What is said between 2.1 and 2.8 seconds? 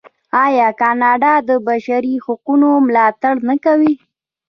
حقونو